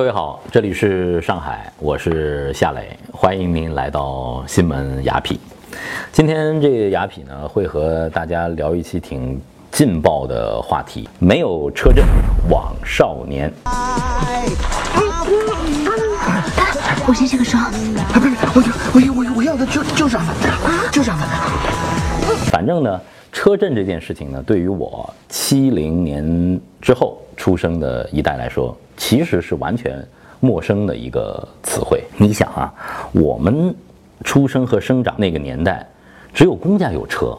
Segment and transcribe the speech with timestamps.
[0.00, 5.36] 各位好，这里是上海，我是夏磊，欢迎您来到新闻雅痞。
[6.10, 9.38] 今天这雅痞呢，会和大家聊一期挺
[9.70, 12.02] 劲爆的话题，没有车震
[12.48, 13.52] 枉少年。
[17.06, 17.62] 我先下个霜。
[17.62, 17.70] 啊，
[18.54, 21.34] 不是，我我我我要的就就是阿凡达，就是阿凡达。
[22.50, 22.98] 反正呢，
[23.32, 30.04] 车震这件事情呢，对于我七零年之后出生的一代来说，其实是完全
[30.40, 32.02] 陌生的一个词汇。
[32.16, 32.74] 你想啊，
[33.12, 33.74] 我们
[34.24, 35.86] 出生和生长那个年代，
[36.34, 37.38] 只有公家有车，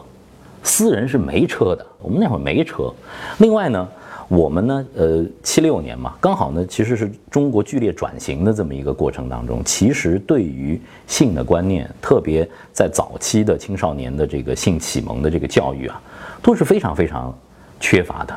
[0.62, 1.86] 私人是没车的。
[2.00, 2.92] 我们那会儿没车。
[3.38, 3.86] 另外呢，
[4.34, 16.00] 我们呢，呃，七六年嘛，刚好呢，其实是中国剧烈转型的这么一个过程当中，其实对于性的观念，特别在早期的青少年的这个性启蒙的这个教育啊，
[16.40, 17.36] 都是非常非常
[17.78, 18.34] 缺乏的。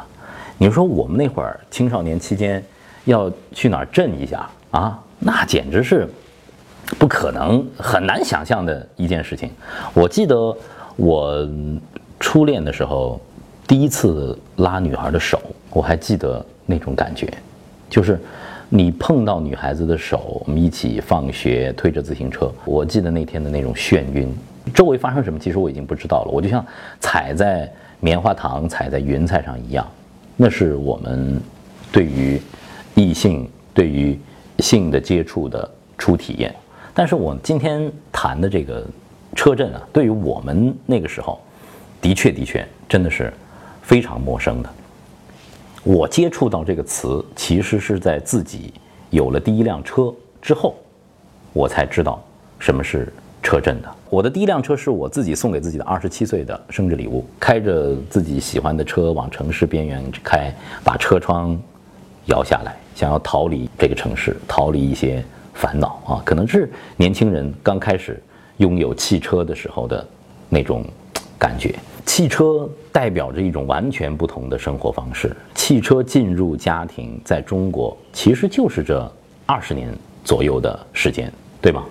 [0.57, 2.61] 你说我们那会儿青少年期间
[3.05, 6.05] 要去哪儿震一下啊，那简直是
[6.99, 9.49] 不可能、很难想象的一件事情。
[9.93, 10.53] 我记得
[10.97, 11.49] 我
[12.19, 13.17] 初恋的时候，
[13.65, 15.41] 第一次拉女孩的手，
[15.75, 17.27] 我还记得那种感觉，
[17.89, 18.17] 就是
[18.69, 24.33] 你碰到女孩子的手，我们一起放学推着自行车，我记得那天的那种眩晕。
[24.73, 26.31] 周围发生什么，其实我已经不知道了。
[26.31, 26.65] 我就像
[27.01, 29.85] 踩在棉花糖、踩在云彩上一样，
[30.37, 31.41] 那是我们
[31.91, 32.41] 对于
[32.93, 34.17] 异性、对于
[34.59, 36.55] 性的接触的初体验。
[36.93, 38.81] 但是我今天谈的这个
[39.35, 41.41] 车震啊，对于我们那个时候，
[41.99, 43.33] 的确的确真的是
[43.81, 44.69] 非常陌生的。
[45.85, 48.73] 我接触到这个词，其实是在自己
[49.11, 50.75] 有了第一辆车之后，
[51.53, 52.19] 我才知道
[52.57, 53.89] 什么是车震的。
[54.09, 60.51] 我的第一辆车是我自己送给自己的二十七岁的生日礼物，开着自己喜欢的车往城市边缘开，
[60.83, 61.55] 把车窗
[62.25, 68.19] 摇下来，想要逃离这个城市，逃离一些烦恼啊，可能是年轻人刚开始
[68.57, 70.03] 拥有汽车的时候的
[70.49, 70.83] 那种
[71.37, 71.75] 感觉。
[72.05, 75.35] 汽车代表着一种完全不同的生活方式。
[75.55, 79.11] 汽车进入家庭，在中国其实就是这
[79.45, 79.91] 二十年
[80.23, 81.31] 左右的时间，
[81.61, 81.83] 对吗？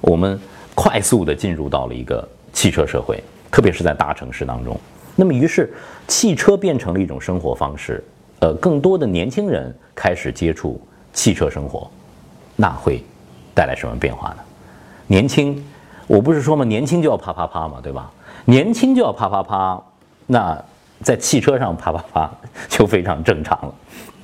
[0.00, 0.38] 我们
[0.74, 4.78] 快速地进入到了一个汽车社会，特别是在大城市当中。
[5.16, 5.72] 那么，于是
[6.06, 8.02] 汽车变成了一种生活方式。
[8.40, 10.80] 呃，更多的年轻人开始接触
[11.12, 11.90] 汽车生活，
[12.54, 13.02] 那会
[13.54, 14.36] 带来什么变化呢？
[15.06, 15.64] 年轻，
[16.06, 18.12] 我不是说嘛，年轻就要啪啪啪嘛，对吧？
[18.48, 19.82] 年轻就要啪啪啪，
[20.24, 20.56] 那
[21.02, 22.30] 在汽车上啪啪啪
[22.68, 23.74] 就非常正常了。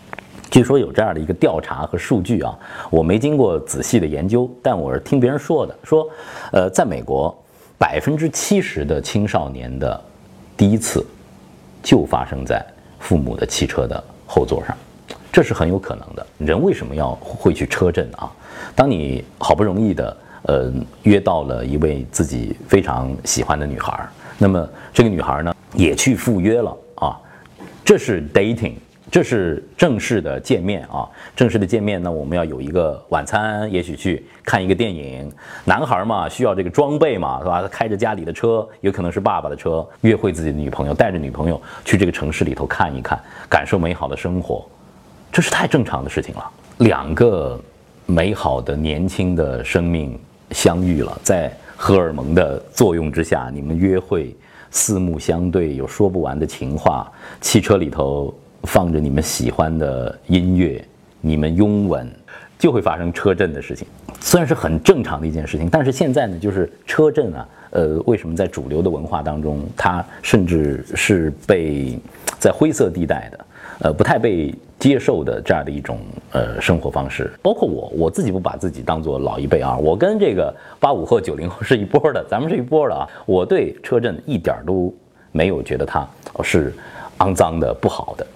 [0.49, 2.56] 据说有这样的一个调查和数据啊，
[2.88, 6.09] 我没经过仔细的研究，但我是听别人说的，说，
[6.53, 7.37] 呃，在美国，
[7.77, 10.00] 百分之七十的青少年的
[10.56, 11.05] 第一次
[11.82, 12.65] 就发生在
[13.00, 14.77] 父母的汽车的后座上，
[15.32, 16.25] 这是很有可能的。
[16.38, 18.31] 人为什么要会去车震啊？
[18.77, 20.16] 当你好不容易的。
[20.43, 20.73] 呃，
[21.05, 24.09] 约到了一位自己非常喜欢的女孩儿，
[24.39, 27.17] 那么这个女孩儿呢也去赴约了啊，
[27.85, 28.75] 这是 dating，
[29.09, 35.31] 这是正式的见面啊，正式的见面呢，我们要有一个晚餐，也许去看一个电影。
[35.65, 37.63] 男孩嘛，需要这个装备嘛，是吧？
[37.63, 43.17] 他开着家里的车，有可能是爸爸的车，约会自己的女朋友，带着女朋友去这个城市里头看一看，
[43.49, 44.67] 感受美好的生活，
[45.31, 46.51] 这是太正常的事情了。
[46.79, 47.61] 两个
[48.07, 50.19] 美好的年轻的生命。
[50.53, 54.37] 相遇了，在荷尔蒙的作用之下，你们约会，
[54.71, 57.11] 四目相对，有说不完的情话。
[57.41, 60.85] 汽车里头放着你们喜欢的音乐，
[61.21, 62.09] 你们拥吻，
[62.59, 63.87] 就会发生车震的事情。
[64.21, 71.99] 虽然是很正常的一件事情，但是现在呢，就是车震啊，呃，为什么在主流的文化当中，它甚至是被
[72.39, 73.47] 在灰色地带的，
[73.81, 74.55] 呃，不太被。
[74.82, 76.00] 接受的这样的一种
[76.32, 83.09] 呃生活方式，包括我我自己不把自己当做老一辈啊，我跟这个八五后九零后是一波的，咱们是一波的啊。
[83.25, 84.93] 我对车震一点都
[85.31, 86.04] 没有觉得它
[86.43, 86.75] 是
[87.19, 88.26] 肮脏的、不好的。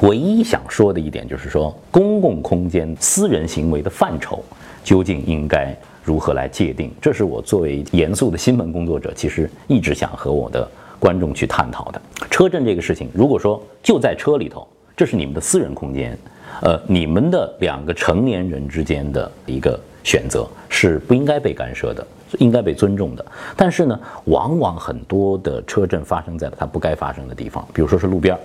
[0.00, 4.42] 唯一想说的一点就是说，公共空间私人行为的范畴
[4.82, 5.72] 究竟应该
[6.02, 6.90] 如何来界定？
[7.00, 12.02] 这是我作为严肃的新闻工作者，其实一直想和我的观众去探讨的。
[12.28, 14.66] 车震这个事情，如果说就在车里头。
[14.98, 16.18] 这是你们的私人空间，
[16.60, 22.04] 呃，你们的两个成年人之间的一个选择是不应该被干涉的，
[22.40, 23.24] 应该被尊重的。
[23.56, 28.40] 但是呢，往往很多的车震发生在了它不该发生的地方，比如说是路边儿，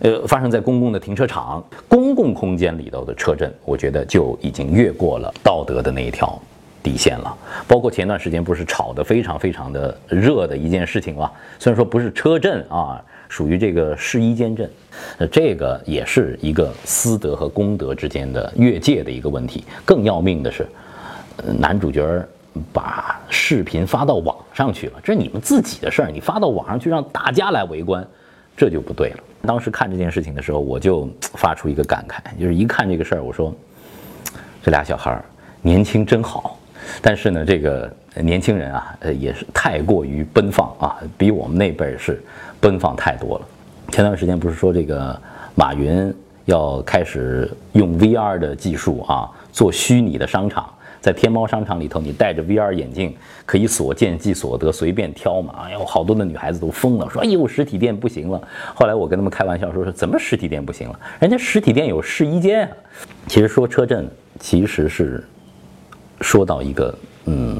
[0.00, 6.36] 呃，发生在公共的停车场、公共空间里头的车震，我觉得就已经越过了道德的那一条
[6.82, 7.32] 底线了。
[7.68, 11.30] 包括前段时间不是炒得非常非常的热的一件事情吗？
[11.60, 13.00] 虽然说不是车震啊。
[13.30, 14.68] 属于这个试衣监镇，
[15.18, 19.64] 呃，这个也是一个私德和公德之间的越界的一个问题。
[19.84, 20.66] 更要命的是，
[21.58, 22.04] 男主角
[22.72, 28.04] 把视频发到网上去了，这是你们自己的事儿，你发到网上去让大家来围观，
[28.56, 29.18] 这就不对了。
[29.46, 33.54] 当时看这件事情的时候，我就发出一个感慨，就是一看这个事儿，我说，
[34.60, 35.22] 这俩小孩
[35.62, 36.58] 年轻真好。
[37.00, 42.22] 但是呢，这个年轻人啊，呃，也是太过于奔放啊，比我们那辈儿是
[42.60, 43.46] 奔放太多了。
[43.92, 45.20] 前段时间不是说这个
[45.54, 46.12] 马云
[46.44, 50.68] 要开始用 VR 的技术啊，做虚拟的商场，
[51.00, 53.14] 在天猫商场里头，你戴着 VR 眼镜
[53.46, 55.54] 可以所见即所得，随便挑嘛。
[55.64, 58.40] 哎呦，好多的女孩子都疯了，说哎呦，实体店不行了。
[58.74, 60.98] 后来我跟他们开玩笑说，说怎么实体店不行了？
[61.18, 62.70] 人家实体店有试衣间啊。
[63.26, 65.24] 其实说车震，其实是。
[66.20, 66.94] 说到一个，
[67.26, 67.58] 嗯，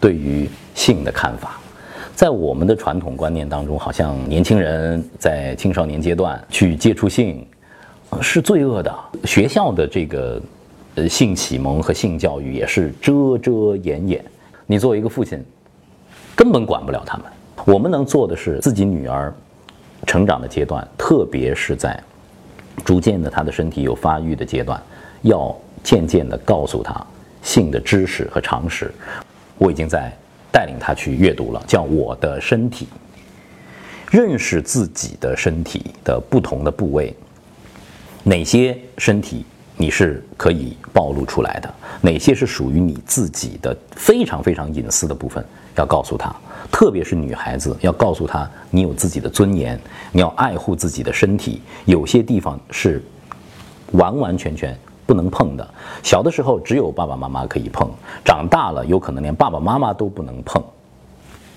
[0.00, 1.60] 对于性的看法，
[2.14, 7.46] 在我们的传统观念当中，好像年轻人在青少年阶段去接触性
[8.20, 8.94] 是罪恶的。
[9.24, 10.40] 学校的这个
[10.96, 14.24] 呃性启蒙和性教育也是遮遮掩掩。
[14.66, 15.42] 你作为一个父亲，
[16.34, 17.26] 根本管不了他们。
[17.64, 19.32] 我们能做的是，自己女儿
[20.06, 21.98] 成长的阶段，特别是在
[22.84, 24.80] 逐渐的她的身体有发育的阶段，
[25.22, 25.54] 要
[25.84, 27.06] 渐渐的告诉她。
[27.42, 28.90] 性的知识和常识，
[29.58, 30.10] 我已经在
[30.50, 32.86] 带领他去阅读了，叫《我的身体》，
[34.16, 37.14] 认识自己的身体的不同的部位，
[38.22, 39.44] 哪些身体
[39.76, 45.44] 你是可以暴露出来的，哪些是属于你自己的非常非常隐私的部分，
[45.76, 46.34] 要告诉他，
[46.70, 49.80] 特别是女孩子，要告诉他，你有自己的尊严，
[50.12, 53.02] 你要爱护自己的身体，有些地方是
[53.92, 54.78] 完完全全。
[55.06, 55.68] 不能碰的，
[56.02, 57.88] 小的时候只有爸爸妈妈可以碰，
[58.24, 60.62] 长大了有可能连爸爸妈妈都不能碰，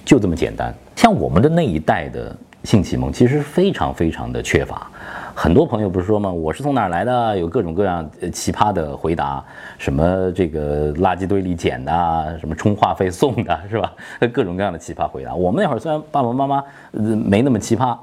[0.03, 0.74] 就这么简单。
[0.95, 4.89] 像我们的那一代的性启蒙，其实非常非常的缺乏。
[5.38, 6.31] 很多朋友不是说吗？
[6.31, 7.38] 我是从哪儿来的？
[7.38, 9.44] 有各种各样奇葩的回答，
[9.77, 13.94] 什么这个垃圾堆里捡的，什么充话费送的，是吧？
[14.33, 15.36] 各种各样的奇葩回答。
[15.36, 17.97] 我们那会儿虽然爸爸妈妈没那么奇葩，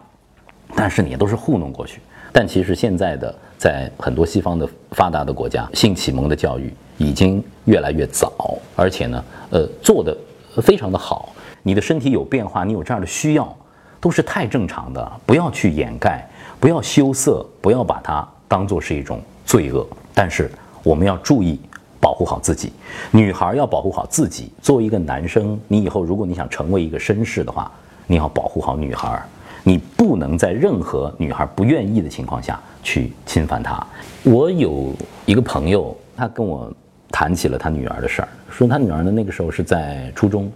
[0.76, 2.00] 但是你都是糊弄过去。
[2.30, 10.12] 但其实现在的在很多西方的发达的国家，性启蒙的教育已经越来越早，而且呢，呃，做的
[10.60, 11.32] 非常的好。
[11.62, 13.56] 你的身体有变化，你有这样的需要，
[14.00, 16.28] 都是太正常的，不要去掩盖，
[16.58, 19.86] 不要羞涩，不要把它当做是一种罪恶。
[20.12, 20.50] 但是
[20.82, 21.60] 我们要注意
[22.00, 22.72] 保护好自己，
[23.12, 24.50] 女孩要保护好自己。
[24.60, 27.70] 作为一个男生，你以后如果你想成为一个绅士的话，
[28.08, 29.22] 你要保护好女孩。
[29.62, 33.84] 你不能在任何女孩不愿意的情况下去侵犯他。
[34.22, 34.94] 我有
[35.24, 36.72] 一个朋友，他跟我
[37.10, 40.50] 谈起了他女儿的事儿，说他女儿呢那个时候是在初中，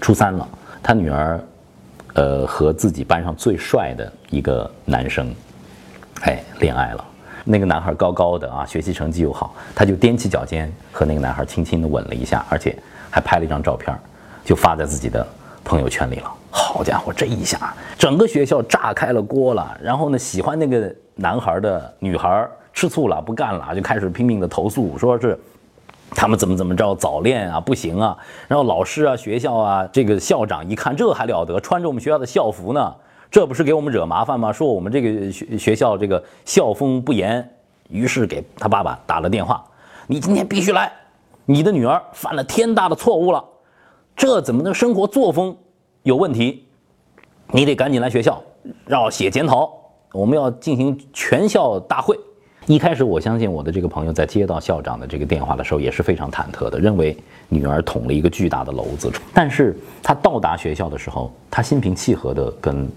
[0.00, 0.48] 初三了。
[0.82, 1.40] 他女儿，
[2.14, 5.34] 呃，和自己班上最帅的一个男生，
[6.22, 7.04] 哎，恋爱了。
[7.44, 12.76] 那个男孩高高的啊，学习成绩又好，他就踮起脚尖和那个男孩轻轻的吻了一下，而且
[13.10, 13.94] 还拍了一张照片，
[14.44, 15.26] 就发在自己的
[15.64, 16.30] 朋友圈里了。
[16.50, 19.76] 好家伙，这一下整个学校炸开了锅了。
[19.82, 25.38] 然后呢，喜欢那个男孩的女孩吃醋了，不干了，就开始拼命的投诉，说是
[26.10, 28.16] 他们怎么怎么着早恋啊，不行啊。
[28.46, 32.94] 然后老师啊、学校啊，这个校长一看，这还了得，穿着我们学校的校服呢，
[33.30, 34.52] 这不是给我们惹麻烦吗？
[34.52, 37.48] 说我们这个学学校这个校风不严，
[37.88, 39.64] 于是给他爸爸打了电话，
[40.06, 40.92] 你今天必须来，
[41.44, 43.44] 你的女儿犯了天大的错误了，
[44.16, 45.56] 这怎么能生活作风
[46.02, 46.64] 有问题？
[47.52, 48.42] 你得赶紧来学校，
[48.86, 49.70] 要写检讨。
[50.12, 52.18] 我们要进行全校大会。
[52.66, 57.16] 一开始，我相信我的这个朋友在接到校长的这个电话的时候也是非常忐忑的，认为
[57.48, 59.12] 女儿捅了一个巨大的篓子。
[59.34, 62.88] 但是他到达学校的时候，他心平气和地跟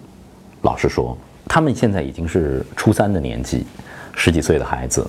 [0.62, 1.18] 老师说
[1.50, 3.66] ：“他们现在已经是初三的年纪，
[4.16, 5.06] 十几岁的孩子，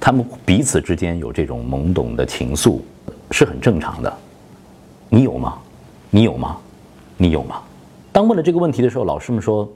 [0.00, 2.80] 他们彼此之间有这种懵懂的情愫，
[3.30, 4.18] 是很正常的。
[5.10, 5.58] 你有吗？
[6.08, 6.56] 你有吗？
[7.16, 7.60] 你有吗？”
[8.12, 9.68] 当问了这个问题的时候，老师们说，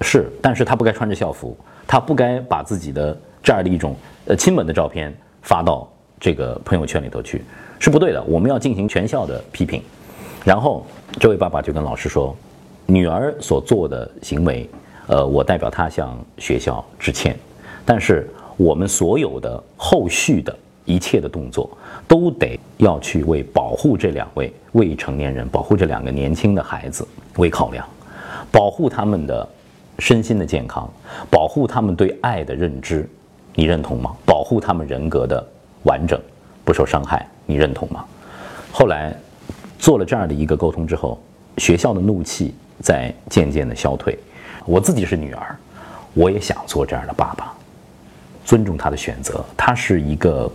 [0.00, 5.88] 是，但是他不该穿着校服，他不该把自己的这样的一种呃亲吻的照片发到
[6.20, 7.42] 这个朋友圈里头去，
[7.78, 8.22] 是不对的。
[8.24, 9.82] 我们要进行全校的批评。
[10.44, 10.84] 然后
[11.18, 12.36] 这位爸爸就跟老师说，
[12.86, 14.68] 女儿所做的行为，
[15.06, 17.36] 呃，我代表她向学校致歉，
[17.84, 21.70] 但是我们所有的后续的一切的动作，
[22.06, 27.06] 都得要去为保护这两位未成年人，保护这两个年轻的孩子。
[27.36, 27.84] 为考量，
[28.52, 29.48] 保护他们的
[29.98, 30.88] 身心的健康，
[31.30, 33.08] 保护他们对爱的认知，
[33.54, 34.14] 你认同吗？
[34.24, 35.44] 保护他们人格的
[35.84, 36.20] 完整，
[36.64, 38.04] 不受伤害，你认同吗？
[38.70, 39.16] 后来
[39.78, 41.20] 做了这样的一个沟通之后，
[41.58, 44.18] 学校的怒气在渐渐的消退，
[44.66, 45.56] 我自己是女儿，
[46.12, 47.52] 我也想做这样的爸爸，
[48.44, 49.44] 尊重他的选择。
[49.56, 50.50] 他是一个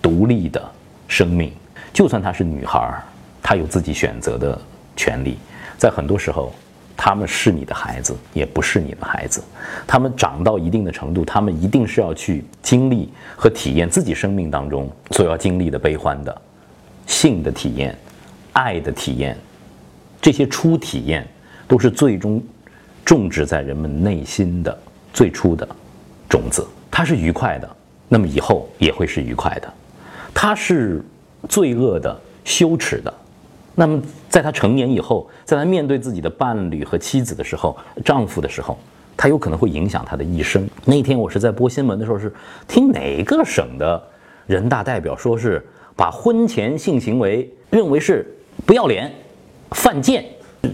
[0.00, 0.62] 独立的
[1.06, 1.52] 生命，
[1.92, 3.02] 就算她是女孩，
[3.42, 4.58] 她有自己选择的
[4.96, 5.38] 权利。
[5.76, 6.52] 在很多时候，
[6.96, 9.40] 他们是你的孩子，也不是你的孩子。
[9.86, 16.42] 他们长到一定的程度，他们一定是要去经历和体验自己生命当中所要经历的悲欢的
[17.06, 17.96] 性的体验、
[18.52, 19.38] 爱的体验。
[20.20, 21.24] 这些初体验
[21.68, 22.42] 都是最终
[23.04, 24.76] 种植在人们内心的
[25.12, 25.66] 最初的
[26.28, 26.66] 种子。
[26.90, 27.76] 它是愉快的，
[28.08, 29.72] 那么以后也会是愉快的。
[30.34, 31.02] 他是
[31.48, 33.12] 罪恶的、羞耻的。
[33.74, 38.76] 那么，在他成年以后，在他面对自己的伴侣和妻子的时候，丈夫的时候，
[39.16, 40.68] 他有可能会影响他的一生。
[40.84, 42.32] 那天我是在播新闻的时候，是
[42.66, 44.02] 听哪个省的
[44.46, 48.26] 人大代表说是把婚前性行为认为是
[48.66, 49.12] 不要脸、
[49.70, 50.24] 犯贱，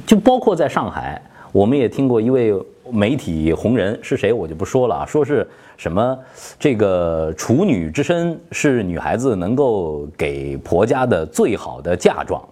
[0.06, 1.20] 就包括在上海，
[1.52, 2.54] 我们也听过一位
[2.90, 6.18] 媒体红人是谁，我就不说了啊，说是什么
[6.58, 12.42] 这个处女之身是女孩子能够给婆家的最好的嫁妆。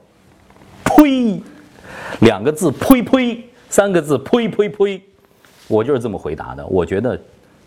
[0.84, 1.40] 呸！
[2.20, 5.02] 两个字，呸呸；三个字，呸呸呸。
[5.68, 6.66] 我就是这么回答的。
[6.66, 7.18] 我觉得，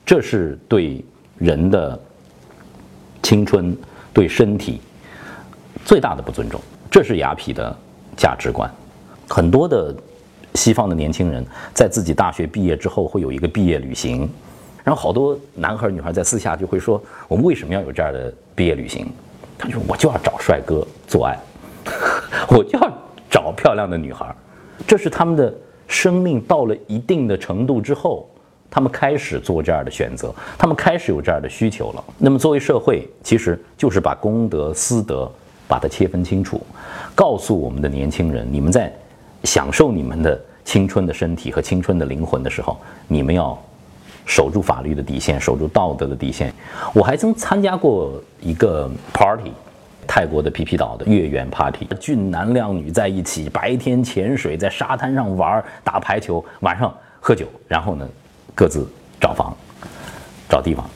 [0.05, 1.03] 这是对
[1.37, 1.99] 人的
[3.23, 3.75] 青春、
[4.13, 4.81] 对身体
[5.83, 6.59] 最大的不尊重。
[6.91, 7.75] 这是雅痞的
[8.15, 8.69] 价值观。
[9.27, 9.95] 很多的
[10.55, 14.29] 西方的年轻人在自己大学毕业之后会有一个毕业旅行，
[14.83, 19.05] 然后好多男孩女孩在私下就会说：“我们为什么要有这样的毕业旅行？”
[19.57, 21.37] 他说：“我就要找帅哥做爱，
[22.49, 22.91] 我就要。”
[23.27, 24.33] 找漂亮的女孩，
[24.87, 25.53] 这是他们的
[25.89, 28.29] 生命到了一定的程度之后，
[28.71, 32.03] 他们开始做这样的选择，他们开始有这样的需求了。
[32.17, 35.29] 那么作为社会，其实就是把公德私德
[35.67, 36.61] 把它切分清楚，
[37.13, 38.93] 告诉我们的年轻人：你们在
[39.45, 43.57] 享受你们的青春的身体和青春的灵魂的时候，你们要
[44.25, 46.51] 守住法律的底线，守住道德的底线。
[46.93, 49.51] 我还曾参加过一个 party。
[50.07, 58.07] 泰国的皮皮岛的月圆 party，俊男靓女在一起，白天潜水，在沙滩上玩打排球，晚上喝酒，然后呢，
[58.53, 58.87] 各自
[59.19, 59.51] 找房，
[60.47, 60.87] 找地方，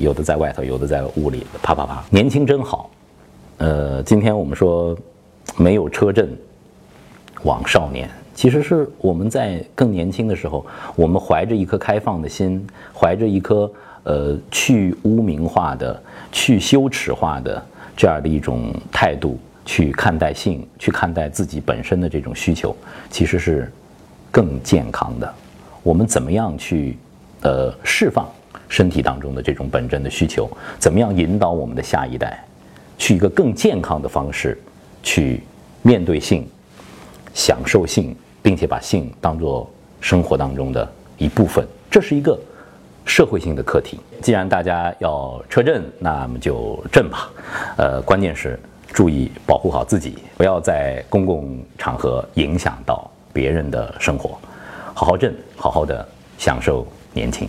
[0.00, 2.90] 有的在外头，有的在屋里，啪啪啪，年轻真好。
[3.58, 4.98] 呃，今天我们说
[5.56, 6.36] 没有车震
[7.42, 10.64] 枉少年，其实是我们在更年轻的时候，
[10.94, 13.70] 我们怀着一颗开放的心，怀着一颗
[14.04, 16.02] 呃去污名化的、
[16.32, 17.64] 去羞耻化的。
[17.96, 22.76] 这样的一种态度去看待性，去看待自己本身的这种需求，
[23.08, 23.72] 其实是
[24.30, 25.34] 更健康的。
[25.82, 26.98] 我们怎么样去
[27.40, 28.30] 呃释放
[28.68, 30.46] 身体当中的这种本真的需求？
[30.78, 32.44] 怎么样引导我们的下一代
[32.98, 34.60] 去一个更健康的方式
[35.02, 35.40] 去
[35.80, 36.46] 面对性、
[37.36, 41.64] 享受性，并且把性当做生活当中的一部分？
[41.88, 42.36] 这是一个。
[43.08, 47.30] 社会性的课题，既然大家要车震，那么就震吧。
[47.78, 48.58] 呃，关键是
[48.92, 54.36] 注意保护好自己，不要在公共场合影响到别人的生活，
[54.92, 56.04] 好好震，好好的
[56.36, 57.48] 享受年轻。